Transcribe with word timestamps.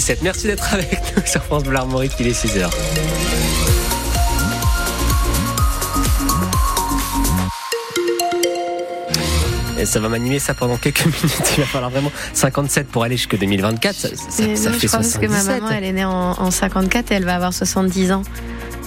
77. 0.00 0.22
Merci 0.22 0.46
d'être 0.46 0.74
avec 0.74 1.00
nous 1.16 1.22
sur 1.24 1.42
France 1.42 1.64
Bleu 1.64 1.76
Armorique, 1.76 2.12
il 2.20 2.26
est 2.26 2.32
6h. 2.44 2.68
Et 9.78 9.86
ça 9.86 10.00
va 10.00 10.08
m'animer 10.08 10.38
ça 10.38 10.52
pendant 10.54 10.76
quelques 10.76 11.04
minutes. 11.06 11.52
Il 11.56 11.60
va 11.60 11.66
falloir 11.66 11.90
vraiment 11.90 12.12
57 12.34 12.88
pour 12.88 13.04
aller 13.04 13.16
jusqu'à 13.16 13.38
2024. 13.38 13.94
Ça, 13.94 14.08
ça, 14.08 14.14
ça 14.28 14.42
non, 14.44 14.54
fait 14.54 14.86
je 14.86 14.92
pense 14.92 15.06
77. 15.06 15.20
que 15.20 15.26
ma 15.28 15.42
maman, 15.42 15.70
elle 15.70 15.84
est 15.84 15.92
née 15.92 16.04
en, 16.04 16.32
en 16.32 16.50
54 16.50 17.12
et 17.12 17.14
elle 17.14 17.24
va 17.24 17.34
avoir 17.36 17.54
70 17.54 18.12
ans. 18.12 18.22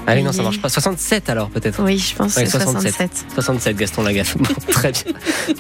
Ah 0.08 0.14
oui, 0.16 0.24
non, 0.24 0.32
ça 0.32 0.42
marche 0.42 0.60
pas. 0.62 0.70
67 0.70 1.30
alors 1.30 1.50
peut-être. 1.50 1.82
Oui, 1.84 1.98
je 2.00 2.16
pense 2.16 2.36
Ouais, 2.36 2.44
que 2.46 2.50
67. 2.50 2.92
67. 2.94 3.26
67, 3.36 3.78
Gaston 3.78 4.02
Lagaffe. 4.04 4.38
Bon, 4.38 4.46
très 4.72 4.92
bien. 4.92 5.04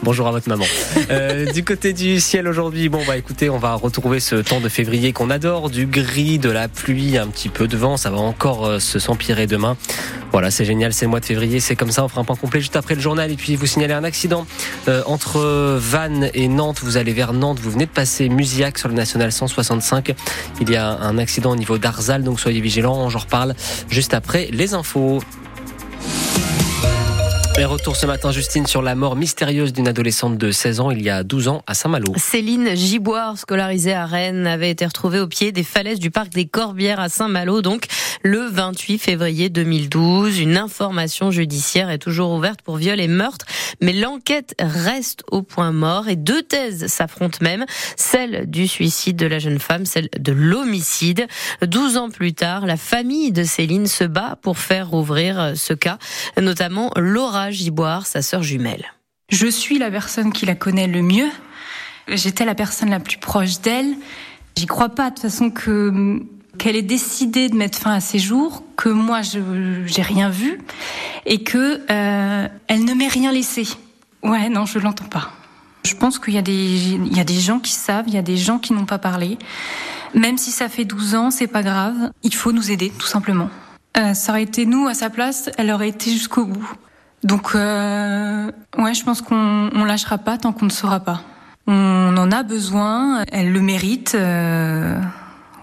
Bonjour 0.03 0.27
à 0.27 0.31
votre 0.31 0.49
maman. 0.49 0.65
Euh, 1.11 1.51
du 1.51 1.63
côté 1.63 1.93
du 1.93 2.19
ciel 2.19 2.47
aujourd'hui, 2.47 2.89
bon 2.89 3.01
bah 3.07 3.17
écoutez, 3.17 3.49
on 3.49 3.57
va 3.59 3.73
retrouver 3.75 4.19
ce 4.19 4.35
temps 4.35 4.59
de 4.59 4.69
février 4.69 5.13
qu'on 5.13 5.29
adore, 5.29 5.69
du 5.69 5.85
gris, 5.85 6.39
de 6.39 6.49
la 6.49 6.67
pluie, 6.67 7.17
un 7.17 7.27
petit 7.27 7.49
peu 7.49 7.67
de 7.67 7.77
vent. 7.77 7.97
Ça 7.97 8.09
va 8.09 8.17
encore 8.17 8.65
euh, 8.65 8.79
se 8.79 8.97
s'empirer 8.99 9.45
demain. 9.45 9.77
Voilà, 10.31 10.51
c'est 10.51 10.65
génial, 10.65 10.93
c'est 10.93 11.05
le 11.05 11.09
mois 11.09 11.19
de 11.19 11.25
février, 11.25 11.59
c'est 11.59 11.75
comme 11.75 11.91
ça. 11.91 12.03
On 12.03 12.07
fera 12.07 12.21
un 12.21 12.23
point 12.23 12.35
complet 12.35 12.59
juste 12.61 12.75
après 12.75 12.93
le 12.95 13.01
journal 13.01 13.31
et 13.31 13.35
puis 13.35 13.55
vous 13.55 13.65
signalez 13.65 13.93
un 13.93 14.03
accident 14.03 14.45
euh, 14.87 15.01
entre 15.07 15.39
Vannes 15.79 16.29
et 16.35 16.47
Nantes. 16.47 16.81
Vous 16.83 16.97
allez 16.97 17.13
vers 17.13 17.33
Nantes, 17.33 17.59
vous 17.59 17.71
venez 17.71 17.85
de 17.85 17.91
passer 17.91 18.29
Musiac 18.29 18.77
sur 18.77 18.89
le 18.89 18.93
national 18.95 19.31
165. 19.31 20.13
Il 20.61 20.69
y 20.69 20.75
a 20.75 20.87
un 20.87 21.17
accident 21.17 21.51
au 21.51 21.55
niveau 21.55 21.77
d'Arzal, 21.79 22.23
donc 22.23 22.39
soyez 22.39 22.61
vigilants. 22.61 23.09
J'en 23.09 23.19
reparle 23.19 23.55
juste 23.89 24.13
après 24.13 24.28
les 24.33 24.73
infos. 24.73 25.21
Et 27.59 27.65
retour 27.65 27.97
ce 27.97 28.05
matin, 28.05 28.31
Justine, 28.31 28.65
sur 28.67 28.81
la 28.81 28.95
mort 28.95 29.17
mystérieuse 29.17 29.73
d'une 29.73 29.89
adolescente 29.89 30.37
de 30.37 30.49
16 30.49 30.79
ans 30.79 30.91
il 30.91 31.01
y 31.01 31.09
a 31.09 31.23
12 31.23 31.49
ans 31.49 31.61
à 31.67 31.73
Saint-Malo. 31.73 32.13
Céline 32.15 32.73
Giboire, 32.73 33.37
scolarisée 33.37 33.93
à 33.93 34.05
Rennes, 34.05 34.47
avait 34.47 34.69
été 34.69 34.85
retrouvée 34.85 35.19
au 35.19 35.27
pied 35.27 35.51
des 35.51 35.65
falaises 35.65 35.99
du 35.99 36.09
parc 36.09 36.29
des 36.29 36.45
Corbières 36.45 37.01
à 37.01 37.09
Saint-Malo, 37.09 37.61
donc 37.61 37.87
le 38.23 38.47
28 38.47 38.99
février 38.99 39.49
2012. 39.49 40.39
Une 40.39 40.55
information 40.55 41.31
judiciaire 41.31 41.89
est 41.89 41.97
toujours 41.97 42.31
ouverte 42.31 42.61
pour 42.61 42.77
viol 42.77 42.97
et 43.01 43.09
meurtre, 43.09 43.45
mais 43.81 43.91
l'enquête 43.91 44.55
reste 44.57 45.23
au 45.29 45.41
point 45.41 45.73
mort 45.73 46.07
et 46.07 46.15
deux 46.15 46.43
thèses 46.43 46.87
s'affrontent 46.87 47.39
même, 47.41 47.65
celle 47.97 48.49
du 48.49 48.69
suicide 48.69 49.17
de 49.17 49.25
la 49.25 49.39
jeune 49.39 49.59
femme, 49.59 49.85
celle 49.85 50.07
de 50.17 50.31
l'homicide. 50.31 51.27
12 51.61 51.97
ans 51.97 52.09
plus 52.09 52.31
tard, 52.31 52.65
la 52.65 52.77
famille 52.77 53.33
de 53.33 53.43
Céline 53.43 53.87
se 53.87 54.05
bat 54.05 54.37
pour 54.41 54.57
faire 54.57 54.89
rouvrir 54.89 55.51
ce 55.55 55.73
cas, 55.73 55.97
notamment 56.39 56.93
Laura 56.95 57.48
Giboire, 57.51 58.05
sa 58.07 58.21
sœur 58.21 58.43
jumelle. 58.43 58.85
Je 59.29 59.47
suis 59.47 59.77
la 59.77 59.91
personne 59.91 60.33
qui 60.33 60.45
la 60.45 60.55
connaît 60.55 60.87
le 60.87 61.01
mieux. 61.01 61.29
J'étais 62.07 62.45
la 62.45 62.55
personne 62.55 62.89
la 62.89 62.99
plus 62.99 63.17
proche 63.17 63.61
d'elle. 63.61 63.95
J'y 64.57 64.65
crois 64.65 64.89
pas 64.89 65.09
de 65.09 65.15
toute 65.15 65.23
façon 65.23 65.51
que 65.51 66.19
qu'elle 66.57 66.75
ait 66.75 66.81
décidé 66.81 67.47
de 67.47 67.55
mettre 67.55 67.77
fin 67.77 67.93
à 67.93 68.01
ses 68.01 68.19
jours, 68.19 68.63
que 68.75 68.89
moi 68.89 69.21
je 69.21 69.39
j'ai 69.85 70.01
rien 70.01 70.29
vu 70.29 70.59
et 71.25 71.43
que 71.43 71.81
euh, 71.89 72.47
elle 72.67 72.85
ne 72.85 72.93
m'ait 72.93 73.07
rien 73.07 73.31
laissé. 73.31 73.67
Ouais, 74.23 74.49
non, 74.49 74.65
je 74.65 74.79
l'entends 74.79 75.05
pas. 75.05 75.31
Je 75.85 75.95
pense 75.95 76.19
qu'il 76.19 76.33
y 76.33 76.37
a 76.37 76.41
des 76.41 76.53
il 76.53 77.15
y 77.15 77.19
a 77.19 77.23
des 77.23 77.39
gens 77.39 77.59
qui 77.59 77.71
savent, 77.71 78.05
il 78.07 78.13
y 78.13 78.17
a 78.17 78.23
des 78.23 78.35
gens 78.35 78.57
qui 78.57 78.73
n'ont 78.73 78.85
pas 78.85 78.97
parlé. 78.97 79.37
Même 80.15 80.37
si 80.37 80.51
ça 80.51 80.69
fait 80.69 80.85
12 80.85 81.15
ans, 81.15 81.31
c'est 81.31 81.47
pas 81.47 81.61
grave. 81.61 82.11
Il 82.23 82.33
faut 82.33 82.51
nous 82.51 82.71
aider, 82.71 82.91
tout 82.97 83.07
simplement. 83.07 83.49
Euh, 83.97 84.13
ça 84.13 84.31
aurait 84.31 84.43
été 84.43 84.65
nous 84.65 84.87
à 84.87 84.93
sa 84.93 85.09
place, 85.09 85.49
elle 85.57 85.71
aurait 85.71 85.89
été 85.89 86.11
jusqu'au 86.11 86.45
bout. 86.45 86.71
Donc, 87.23 87.51
euh, 87.55 88.51
ouais, 88.77 88.93
je 88.93 89.03
pense 89.03 89.21
qu'on 89.21 89.69
on 89.73 89.83
lâchera 89.85 90.17
pas 90.17 90.37
tant 90.37 90.53
qu'on 90.53 90.65
ne 90.65 90.71
saura 90.71 90.99
pas. 91.01 91.21
On 91.67 92.15
en 92.17 92.31
a 92.31 92.43
besoin, 92.43 93.23
elle 93.31 93.51
le 93.51 93.61
mérite. 93.61 94.15
euh, 94.15 94.99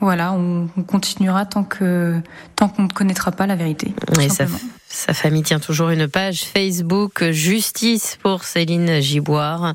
voilà, 0.01 0.33
on, 0.33 0.69
on 0.77 0.83
continuera 0.83 1.47
tant 1.47 1.65
que 1.65 2.21
tant 2.55 2.69
qu'on 2.69 2.83
ne 2.85 2.89
connaîtra 2.89 3.33
pas 3.33 3.47
la 3.47 3.57
vérité. 3.57 3.95
Et. 4.19 4.61
Sa 4.97 5.13
famille 5.13 5.43
tient 5.43 5.61
toujours 5.61 5.91
une 5.91 6.09
page 6.09 6.45
Facebook 6.45 7.23
Justice 7.31 8.17
pour 8.23 8.45
Céline 8.45 9.01
Giboire. 9.03 9.75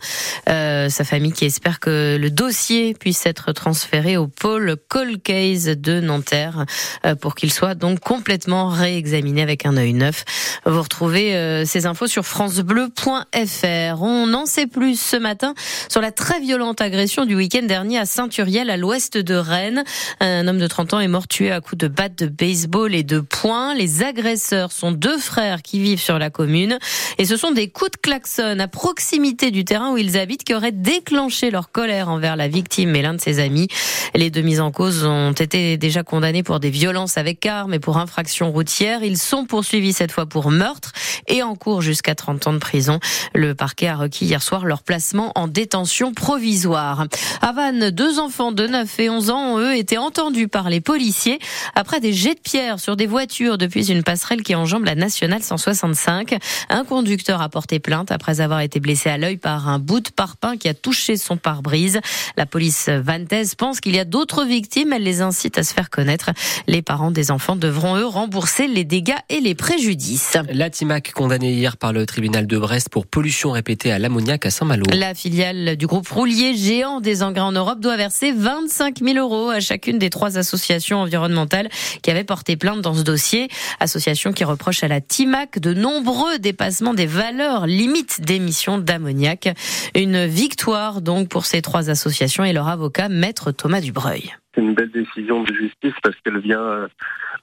Euh, 0.49 0.89
sa 0.89 1.03
famille 1.03 1.31
qui 1.31 1.45
espère 1.45 1.79
que 1.79 2.17
le 2.19 2.31
dossier 2.31 2.95
puisse 2.95 3.27
être 3.27 3.51
transféré 3.51 4.17
au 4.17 4.27
pôle 4.27 4.75
Cold 4.89 5.21
Case 5.21 5.65
de 5.65 5.99
Nanterre 5.99 6.65
euh, 7.05 7.13
pour 7.13 7.35
qu'il 7.35 7.53
soit 7.53 7.75
donc 7.75 7.99
complètement 7.99 8.69
réexaminé 8.69 9.43
avec 9.43 9.67
un 9.67 9.77
œil 9.77 9.93
neuf. 9.93 10.25
Vous 10.65 10.81
retrouvez 10.81 11.35
euh, 11.35 11.65
ces 11.65 11.85
infos 11.85 12.07
sur 12.07 12.25
francebleu.fr. 12.25 14.01
On 14.01 14.33
en 14.33 14.47
sait 14.47 14.67
plus 14.67 14.99
ce 14.99 15.17
matin 15.17 15.53
sur 15.87 16.01
la 16.01 16.11
très 16.11 16.39
violente 16.39 16.81
agression 16.81 17.25
du 17.25 17.35
week-end 17.35 17.63
dernier 17.63 17.99
à 17.99 18.07
Saint-Uriel 18.07 18.71
à 18.71 18.77
l'ouest 18.77 19.17
de 19.17 19.35
Rennes. 19.35 19.83
Un 20.19 20.47
homme 20.47 20.59
de 20.59 20.67
30 20.67 20.95
ans 20.95 20.99
est 20.99 21.07
mort 21.07 21.27
tué 21.27 21.51
à 21.51 21.61
coups 21.61 21.77
de 21.77 21.87
batte 21.87 22.17
de 22.17 22.25
baseball 22.25 22.95
et 22.95 23.03
de 23.03 23.19
poing. 23.19 23.75
Les 23.75 24.01
agresseurs 24.01 24.71
sont 24.71 24.91
deux 24.91 25.11
frères 25.21 25.61
qui 25.61 25.79
vivent 25.79 26.01
sur 26.01 26.19
la 26.19 26.29
commune 26.29 26.77
et 27.17 27.25
ce 27.25 27.37
sont 27.37 27.51
des 27.51 27.69
coups 27.69 27.91
de 27.91 27.97
klaxon 27.97 28.59
à 28.59 28.67
proximité 28.67 29.51
du 29.51 29.65
terrain 29.65 29.91
où 29.91 29.97
ils 29.97 30.17
habitent 30.17 30.43
qui 30.43 30.53
auraient 30.53 30.71
déclenché 30.71 31.51
leur 31.51 31.71
colère 31.71 32.09
envers 32.09 32.35
la 32.35 32.47
victime 32.47 32.95
et 32.95 33.01
l'un 33.01 33.13
de 33.13 33.21
ses 33.21 33.39
amis. 33.39 33.67
Les 34.13 34.29
deux 34.29 34.41
mises 34.41 34.59
en 34.59 34.71
cause 34.71 35.05
ont 35.05 35.31
été 35.31 35.77
déjà 35.77 36.03
condamnés 36.03 36.43
pour 36.43 36.59
des 36.59 36.69
violences 36.69 37.17
avec 37.17 37.45
armes 37.45 37.73
et 37.73 37.79
pour 37.79 37.97
infraction 37.97 38.51
routière. 38.51 39.03
Ils 39.03 39.17
sont 39.17 39.45
poursuivis 39.45 39.93
cette 39.93 40.11
fois 40.11 40.25
pour 40.25 40.51
meurtre 40.51 40.91
et 41.27 41.43
en 41.43 41.55
cours 41.55 41.81
jusqu'à 41.81 42.15
30 42.15 42.47
ans 42.47 42.53
de 42.53 42.57
prison. 42.57 42.99
Le 43.33 43.55
parquet 43.55 43.87
a 43.87 43.95
requis 43.95 44.25
hier 44.25 44.41
soir 44.41 44.65
leur 44.65 44.83
placement 44.83 45.31
en 45.35 45.47
détention 45.47 46.13
provisoire. 46.13 47.05
À 47.41 47.51
Vannes, 47.53 47.89
deux 47.91 48.19
enfants 48.19 48.51
de 48.51 48.67
9 48.67 48.99
et 48.99 49.09
11 49.09 49.29
ans 49.29 49.53
ont 49.53 49.59
eux 49.59 49.75
été 49.75 49.97
entendus 49.97 50.47
par 50.47 50.69
les 50.69 50.81
policiers 50.81 51.39
après 51.75 51.99
des 51.99 52.13
jets 52.13 52.35
de 52.35 52.39
pierre 52.39 52.79
sur 52.79 52.95
des 52.95 53.07
voitures 53.07 53.57
depuis 53.57 53.91
une 53.91 54.03
passerelle 54.03 54.43
qui 54.43 54.55
enjambe 54.55 54.85
la 54.85 54.95
nationale 55.01 55.41
165. 55.41 56.37
Un 56.69 56.85
conducteur 56.85 57.41
a 57.41 57.49
porté 57.49 57.79
plainte 57.79 58.11
après 58.11 58.39
avoir 58.39 58.61
été 58.61 58.79
blessé 58.79 59.09
à 59.09 59.17
l'œil 59.17 59.37
par 59.37 59.67
un 59.67 59.79
bout 59.79 59.99
de 59.99 60.09
parpaing 60.09 60.57
qui 60.57 60.69
a 60.69 60.73
touché 60.73 61.17
son 61.17 61.37
pare-brise. 61.37 61.99
La 62.37 62.45
police 62.45 62.87
vantaise 62.87 63.55
pense 63.55 63.81
qu'il 63.81 63.95
y 63.95 63.99
a 63.99 64.05
d'autres 64.05 64.45
victimes. 64.45 64.93
Elle 64.93 65.03
les 65.03 65.21
incite 65.21 65.57
à 65.57 65.63
se 65.63 65.73
faire 65.73 65.89
connaître. 65.89 66.29
Les 66.67 66.83
parents 66.83 67.11
des 67.11 67.31
enfants 67.31 67.55
devront 67.55 67.97
eux 67.97 68.05
rembourser 68.05 68.67
les 68.67 68.83
dégâts 68.83 69.17
et 69.29 69.39
les 69.39 69.55
préjudices. 69.55 70.37
La 70.51 70.69
Timac 70.69 71.11
condamnée 71.13 71.51
hier 71.51 71.77
par 71.77 71.93
le 71.93 72.05
tribunal 72.05 72.45
de 72.45 72.57
Brest 72.57 72.89
pour 72.89 73.07
pollution 73.07 73.51
répétée 73.51 73.91
à 73.91 73.97
l'ammoniac 73.97 74.45
à 74.45 74.51
Saint-Malo. 74.51 74.83
La 74.93 75.15
filiale 75.15 75.75
du 75.77 75.87
groupe 75.87 76.07
roulier 76.07 76.55
géant 76.55 77.01
des 77.01 77.23
engrais 77.23 77.41
en 77.41 77.51
Europe 77.51 77.79
doit 77.79 77.97
verser 77.97 78.31
25 78.31 78.99
000 79.03 79.17
euros 79.17 79.49
à 79.49 79.59
chacune 79.59 79.97
des 79.97 80.11
trois 80.11 80.37
associations 80.37 80.99
environnementales 80.99 81.69
qui 82.03 82.11
avaient 82.11 82.23
porté 82.23 82.55
plainte 82.55 82.81
dans 82.81 82.93
ce 82.93 83.01
dossier. 83.01 83.49
Association 83.79 84.31
qui 84.33 84.43
reproche 84.43 84.83
à 84.83 84.87
la 84.87 84.90
Timac 84.99 85.59
de 85.59 85.73
nombreux 85.73 86.39
dépassements 86.39 86.93
des 86.93 87.05
valeurs 87.05 87.67
limites 87.67 88.19
d'émissions 88.21 88.79
d'ammoniac. 88.79 89.55
Une 89.95 90.25
victoire 90.25 91.01
donc 91.01 91.29
pour 91.29 91.45
ces 91.45 91.61
trois 91.61 91.89
associations 91.89 92.43
et 92.43 92.51
leur 92.51 92.67
avocat, 92.67 93.07
maître 93.07 93.51
Thomas 93.51 93.79
Dubreuil. 93.79 94.33
C'est 94.53 94.61
une 94.61 94.73
belle 94.73 94.91
décision 94.91 95.43
de 95.43 95.53
justice 95.53 95.93
parce 96.03 96.15
qu'elle 96.17 96.39
vient 96.39 96.61
euh, 96.61 96.87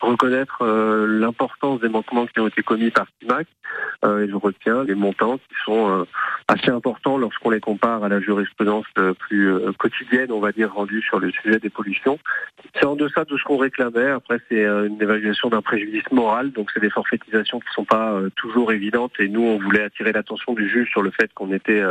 reconnaître 0.00 0.58
euh, 0.60 1.06
l'importance 1.06 1.80
des 1.80 1.88
manquements 1.88 2.26
qui 2.26 2.38
ont 2.38 2.48
été 2.48 2.62
commis 2.62 2.90
par 2.90 3.06
TIMAC 3.18 3.46
euh, 4.04 4.24
et 4.24 4.28
je 4.28 4.34
retiens 4.34 4.84
les 4.84 4.94
montants 4.94 5.38
qui 5.38 5.54
sont 5.64 6.06
assez 6.48 6.70
importants 6.70 7.16
lorsqu'on 7.16 7.50
les 7.50 7.60
compare 7.60 8.04
à 8.04 8.08
la 8.08 8.20
jurisprudence 8.20 8.86
plus 9.18 9.52
quotidienne, 9.78 10.32
on 10.32 10.40
va 10.40 10.52
dire, 10.52 10.72
rendue 10.72 11.02
sur 11.02 11.18
le 11.18 11.30
sujet 11.30 11.58
des 11.58 11.70
pollutions. 11.70 12.18
C'est 12.74 12.84
en 12.84 12.96
deçà 12.96 13.24
de 13.24 13.36
ce 13.36 13.44
qu'on 13.44 13.56
réclamait. 13.56 14.10
Après, 14.10 14.40
c'est 14.48 14.64
une 14.64 15.00
évaluation 15.00 15.48
d'un 15.48 15.62
préjudice 15.62 16.10
moral, 16.10 16.52
donc 16.52 16.70
c'est 16.72 16.80
des 16.80 16.90
forfaitisations 16.90 17.60
qui 17.60 17.68
sont 17.72 17.84
pas 17.84 18.18
toujours 18.36 18.72
évidentes 18.72 19.12
et 19.18 19.28
nous, 19.28 19.42
on 19.42 19.58
voulait 19.58 19.82
attirer 19.82 20.12
l'attention 20.12 20.54
du 20.54 20.68
juge 20.68 20.90
sur 20.90 21.02
le 21.02 21.10
fait 21.10 21.32
qu'on 21.34 21.52
était 21.52 21.82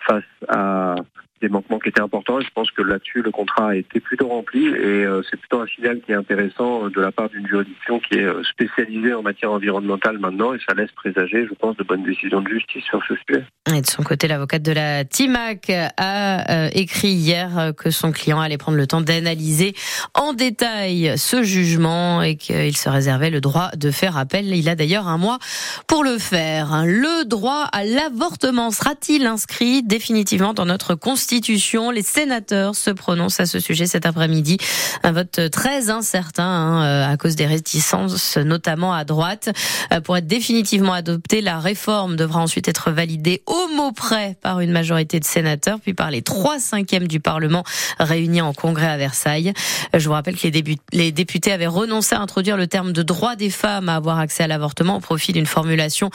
face 0.00 0.24
à 0.48 0.96
des 1.42 1.48
manquements 1.48 1.78
qui 1.78 1.88
étaient 1.88 2.00
importants 2.00 2.40
et 2.40 2.44
je 2.44 2.50
pense 2.54 2.70
que 2.70 2.82
là-dessus 2.82 3.20
le 3.20 3.30
contrat 3.30 3.70
a 3.70 3.74
été 3.74 4.00
plutôt 4.00 4.28
rempli 4.28 4.68
et 4.68 5.04
euh, 5.04 5.22
c'est 5.28 5.36
plutôt 5.36 5.60
un 5.60 5.66
signal 5.66 6.00
qui 6.00 6.12
est 6.12 6.14
intéressant 6.14 6.86
euh, 6.86 6.90
de 6.90 7.00
la 7.00 7.10
part 7.10 7.28
d'une 7.28 7.46
juridiction 7.46 7.98
qui 8.00 8.18
est 8.18 8.24
euh, 8.24 8.42
spécialisée 8.44 9.12
en 9.12 9.22
matière 9.22 9.50
environnementale 9.50 10.18
maintenant 10.18 10.54
et 10.54 10.58
ça 10.66 10.74
laisse 10.74 10.92
présager 10.92 11.46
je 11.46 11.54
pense 11.54 11.76
de 11.76 11.82
bonnes 11.82 12.04
décisions 12.04 12.40
de 12.40 12.48
justice 12.48 12.84
sur 12.84 13.02
ce 13.08 13.14
sujet. 13.26 13.44
Et 13.74 13.80
de 13.80 13.86
son 13.86 14.02
côté, 14.02 14.28
l'avocate 14.28 14.62
de 14.62 14.72
la 14.72 15.04
TIMAC 15.04 15.70
a 15.96 16.68
écrit 16.72 17.08
hier 17.08 17.72
que 17.76 17.90
son 17.90 18.12
client 18.12 18.40
allait 18.40 18.58
prendre 18.58 18.76
le 18.76 18.86
temps 18.86 19.00
d'analyser 19.00 19.74
en 20.14 20.32
détail 20.32 21.14
ce 21.16 21.42
jugement 21.42 22.22
et 22.22 22.36
qu'il 22.36 22.76
se 22.76 22.88
réservait 22.88 23.30
le 23.30 23.40
droit 23.40 23.70
de 23.76 23.90
faire 23.90 24.16
appel. 24.16 24.46
Il 24.46 24.68
a 24.68 24.74
d'ailleurs 24.74 25.08
un 25.08 25.16
mois 25.16 25.38
pour 25.86 26.04
le 26.04 26.18
faire. 26.18 26.84
Le 26.84 27.24
droit 27.24 27.68
à 27.72 27.84
l'avortement 27.84 28.70
sera-t-il 28.70 29.26
inscrit 29.26 29.82
définitivement 29.82 30.54
dans 30.54 30.66
notre 30.66 30.94
constitution? 30.94 31.31
Les 31.32 32.02
sénateurs 32.02 32.74
se 32.74 32.90
prononcent 32.90 33.40
à 33.40 33.46
ce 33.46 33.58
sujet 33.58 33.86
cet 33.86 34.04
après-midi. 34.04 34.58
Un 35.02 35.12
vote 35.12 35.40
très 35.50 35.88
incertain 35.88 36.44
hein, 36.44 36.84
euh, 36.84 37.10
à 37.10 37.16
cause 37.16 37.36
des 37.36 37.46
réticences, 37.46 38.36
notamment 38.36 38.92
à 38.92 39.04
droite. 39.04 39.48
Euh, 39.94 40.02
pour 40.02 40.18
être 40.18 40.26
définitivement 40.26 40.92
adoptée, 40.92 41.40
la 41.40 41.58
réforme 41.58 42.16
devra 42.16 42.40
ensuite 42.40 42.68
être 42.68 42.90
validée 42.90 43.42
au 43.46 43.68
mot 43.74 43.92
près 43.92 44.36
par 44.42 44.60
une 44.60 44.72
majorité 44.72 45.20
de 45.20 45.24
sénateurs, 45.24 45.80
puis 45.80 45.94
par 45.94 46.10
les 46.10 46.20
trois 46.20 46.58
cinquièmes 46.58 47.08
du 47.08 47.18
Parlement 47.18 47.64
réunis 47.98 48.42
en 48.42 48.52
congrès 48.52 48.88
à 48.88 48.98
Versailles. 48.98 49.54
Je 49.94 50.06
vous 50.06 50.12
rappelle 50.12 50.36
que 50.36 50.48
les 50.92 51.12
députés 51.12 51.50
avaient 51.50 51.66
renoncé 51.66 52.14
à 52.14 52.20
introduire 52.20 52.58
le 52.58 52.66
terme 52.66 52.92
de 52.92 53.02
droit 53.02 53.36
des 53.36 53.50
femmes 53.50 53.88
à 53.88 53.96
avoir 53.96 54.18
accès 54.18 54.42
à 54.42 54.48
l'avortement 54.48 54.96
au 54.96 55.00
profit 55.00 55.32
d'une 55.32 55.46
formulation 55.46 56.10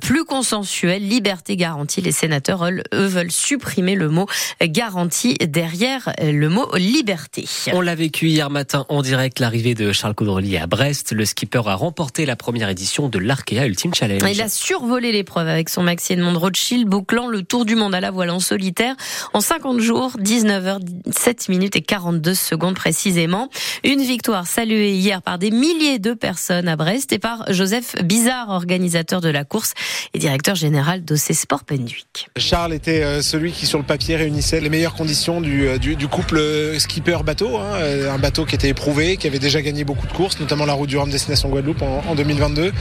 plus 0.00 0.24
consensuelle, 0.24 1.06
liberté 1.06 1.56
garantie. 1.56 2.00
Les 2.00 2.12
sénateurs, 2.12 2.64
eux, 2.64 3.06
veulent 3.06 3.30
supprimer 3.30 3.96
le 3.96 4.08
mot 4.08 4.26
garantie 4.68 5.34
derrière 5.34 6.12
le 6.22 6.48
mot 6.48 6.68
liberté. 6.76 7.46
On 7.72 7.80
l'a 7.80 7.94
vécu 7.94 8.28
hier 8.28 8.50
matin 8.50 8.86
en 8.88 9.02
direct, 9.02 9.38
l'arrivée 9.38 9.74
de 9.74 9.92
Charles 9.92 10.14
Caudrelier 10.14 10.58
à 10.58 10.66
Brest. 10.66 11.12
Le 11.12 11.24
skipper 11.24 11.62
a 11.66 11.74
remporté 11.74 12.26
la 12.26 12.36
première 12.36 12.68
édition 12.68 13.08
de 13.08 13.18
l'Arkea 13.18 13.66
Ultimate 13.66 13.96
Challenge. 13.96 14.22
Il 14.30 14.40
a 14.40 14.48
survolé 14.48 15.12
l'épreuve 15.12 15.48
avec 15.48 15.68
son 15.68 15.82
maxi 15.82 16.12
Edmond 16.14 16.38
Rothschild, 16.38 16.88
bouclant 16.88 17.28
le 17.28 17.42
tour 17.42 17.64
du 17.64 17.74
monde 17.74 17.94
à 17.94 18.00
la 18.00 18.10
voile 18.10 18.30
en 18.30 18.40
solitaire 18.40 18.94
en 19.32 19.40
50 19.40 19.80
jours, 19.80 20.16
19h, 20.18 20.80
7 21.10 21.48
minutes 21.48 21.76
et 21.76 21.82
42 21.82 22.34
secondes 22.34 22.74
précisément. 22.74 23.48
Une 23.84 24.02
victoire 24.02 24.46
saluée 24.46 24.94
hier 24.94 25.22
par 25.22 25.38
des 25.38 25.50
milliers 25.50 25.98
de 25.98 26.12
personnes 26.12 26.68
à 26.68 26.76
Brest 26.76 27.12
et 27.12 27.18
par 27.18 27.44
Joseph 27.52 27.94
Bizarre, 28.04 28.50
organisateur 28.50 29.20
de 29.20 29.28
la 29.28 29.44
course 29.44 29.72
et 30.14 30.18
directeur 30.18 30.54
général 30.54 31.04
d'OC 31.04 31.32
Sport 31.32 31.64
Penduic. 31.64 32.28
Charles 32.36 32.74
était 32.74 33.02
euh, 33.02 33.22
celui 33.22 33.52
qui 33.52 33.66
sur 33.66 33.78
le 33.78 33.84
papier 33.84 34.16
réunissait 34.16 34.51
les 34.60 34.68
meilleures 34.68 34.94
conditions 34.94 35.40
du, 35.40 35.66
euh, 35.68 35.78
couple 36.10 36.40
skipper-bateau, 36.78 37.56
hein, 37.56 37.74
euh, 37.76 38.12
un 38.12 38.18
bateau 38.18 38.44
qui 38.44 38.54
était 38.54 38.68
éprouvé, 38.68 39.16
qui 39.16 39.26
avait 39.26 39.38
déjà 39.38 39.62
gagné 39.62 39.84
beaucoup 39.84 40.06
de 40.06 40.12
courses, 40.12 40.38
notamment 40.40 40.64
la 40.64 40.72
route 40.72 40.88
du 40.88 40.96
Rhum 40.96 41.10
Destination 41.10 41.48
Guadeloupe 41.48 41.82
en, 41.82 42.02
en 42.08 42.14
2022. 42.14 42.72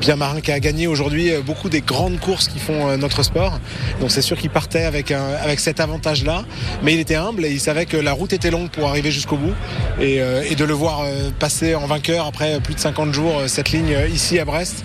Puis 0.00 0.10
un 0.10 0.16
marin 0.16 0.40
qui 0.40 0.52
a 0.52 0.60
gagné 0.60 0.86
aujourd'hui 0.86 1.32
beaucoup 1.44 1.68
des 1.68 1.80
grandes 1.80 2.18
courses 2.18 2.48
qui 2.48 2.58
font 2.58 2.96
notre 2.96 3.22
sport. 3.22 3.58
Donc 4.00 4.10
c'est 4.10 4.22
sûr 4.22 4.36
qu'il 4.36 4.50
partait 4.50 4.84
avec, 4.84 5.10
avec 5.10 5.60
cet 5.60 5.80
avantage-là, 5.80 6.44
mais 6.82 6.94
il 6.94 7.00
était 7.00 7.16
humble 7.16 7.44
et 7.44 7.50
il 7.50 7.60
savait 7.60 7.86
que 7.86 7.96
la 7.96 8.12
route 8.12 8.32
était 8.32 8.50
longue 8.50 8.70
pour 8.70 8.88
arriver 8.88 9.10
jusqu'au 9.10 9.36
bout 9.36 9.54
et, 10.00 10.16
et, 10.16 10.54
de 10.54 10.64
le 10.64 10.74
voir 10.74 11.04
passer 11.38 11.74
en 11.74 11.86
vainqueur 11.86 12.26
après 12.26 12.60
plus 12.60 12.74
de 12.74 12.80
50 12.80 13.12
jours 13.12 13.42
cette 13.46 13.70
ligne 13.70 13.96
ici 14.12 14.38
à 14.38 14.44
Brest, 14.44 14.84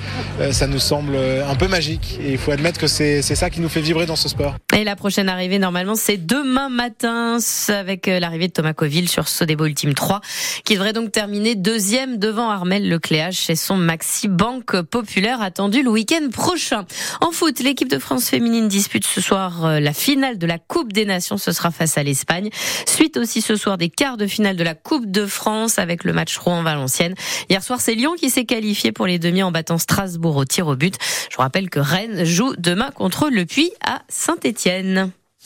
ça 0.52 0.68
nous 0.68 0.80
semble 0.80 1.16
un 1.16 1.56
peu 1.56 1.68
magique 1.68 2.20
et 2.24 2.32
il 2.32 2.38
faut 2.38 2.52
admettre 2.52 2.80
que 2.80 2.88
c'est 2.88 3.22
ça 3.22 3.50
qui 3.50 3.62
nous 3.62 3.70
fait 3.70 3.82
vibrer 3.82 4.06
dans 4.06 4.16
ce 4.16 4.30
sport. 4.30 4.56
Et 4.76 4.84
la 4.84 4.96
prochaine 4.96 5.30
arrivée, 5.30 5.60
normalement, 5.60 5.96
c'est 5.96 6.18
demain 6.34 6.70
matin 6.70 7.38
avec 7.70 8.08
euh, 8.08 8.20
l'arrivée 8.20 8.48
de 8.48 8.54
Thomas 8.54 8.74
Coville 8.74 9.08
sur 9.08 9.28
Sodebo 9.28 9.66
Ultime 9.66 9.94
3, 9.94 10.20
qui 10.66 10.74
devrait 10.74 10.92
donc 10.92 11.12
terminer 11.12 11.54
deuxième 11.54 12.18
devant 12.18 12.50
Armel 12.50 12.90
Lecléage 12.90 13.36
chez 13.36 13.56
son 13.56 13.78
Maxi 13.78 14.30
Banque 14.30 14.82
Populaire 14.82 15.44
attendu 15.44 15.84
le 15.84 15.92
week-end 15.92 16.30
prochain. 16.32 16.86
En 17.22 17.32
foot, 17.32 17.60
l'équipe 17.60 17.88
de 17.88 18.00
France 18.00 18.30
féminine 18.30 18.68
dispute 18.68 19.06
ce 19.06 19.22
soir 19.22 19.64
euh, 19.64 19.80
la 19.80 19.94
finale 19.94 20.40
de 20.40 20.48
la 20.48 20.58
Coupe 20.58 20.92
des 20.92 21.06
Nations. 21.06 21.38
Ce 21.38 21.52
sera 21.52 21.70
face 21.70 22.00
à 22.00 22.04
l'Espagne. 22.04 22.50
Suite 22.88 23.18
aussi 23.18 23.42
ce 23.42 23.56
soir 23.56 23.78
des 23.78 23.90
quarts 23.90 24.18
de 24.18 24.26
finale 24.26 24.56
de 24.56 24.64
la 24.64 24.74
Coupe 24.74 25.06
de 25.06 25.28
France 25.28 25.78
avec 25.78 26.04
le 26.04 26.14
match 26.14 26.36
Rouen-Valenciennes. 26.40 27.14
Hier 27.52 27.62
soir, 27.62 27.80
c'est 27.80 27.94
Lyon 27.94 28.16
qui 28.18 28.32
s'est 28.32 28.46
qualifié 28.46 28.92
pour 28.92 29.06
les 29.06 29.20
demi 29.20 29.44
en 29.44 29.52
battant 29.52 29.78
Strasbourg 29.78 30.38
au 30.38 30.46
tir 30.46 30.66
au 30.66 30.76
but. 30.76 30.96
Je 31.30 31.36
vous 31.36 31.44
rappelle 31.44 31.70
que 31.70 31.80
Rennes 31.80 32.24
joue 32.24 32.56
demain 32.58 32.90
contre 32.90 33.30
le 33.30 33.46
Puy 33.46 33.70
à 33.86 34.02
Saint-Étienne. 34.10 35.12